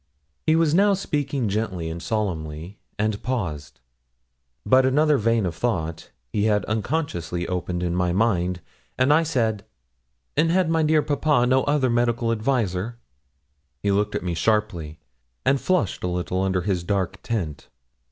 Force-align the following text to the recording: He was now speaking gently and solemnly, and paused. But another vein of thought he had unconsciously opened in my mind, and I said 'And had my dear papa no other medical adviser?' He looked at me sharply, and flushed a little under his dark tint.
He 0.47 0.55
was 0.55 0.73
now 0.73 0.95
speaking 0.95 1.47
gently 1.47 1.87
and 1.87 2.01
solemnly, 2.01 2.79
and 2.97 3.21
paused. 3.21 3.79
But 4.65 4.83
another 4.83 5.19
vein 5.19 5.45
of 5.45 5.53
thought 5.53 6.09
he 6.33 6.45
had 6.45 6.65
unconsciously 6.65 7.47
opened 7.47 7.83
in 7.83 7.93
my 7.93 8.11
mind, 8.11 8.61
and 8.97 9.13
I 9.13 9.21
said 9.21 9.63
'And 10.35 10.49
had 10.49 10.71
my 10.71 10.81
dear 10.81 11.03
papa 11.03 11.45
no 11.45 11.63
other 11.65 11.91
medical 11.91 12.31
adviser?' 12.31 12.97
He 13.83 13.91
looked 13.91 14.15
at 14.15 14.23
me 14.23 14.33
sharply, 14.33 14.97
and 15.45 15.61
flushed 15.61 16.03
a 16.03 16.07
little 16.07 16.41
under 16.41 16.61
his 16.61 16.83
dark 16.83 17.21
tint. 17.21 17.67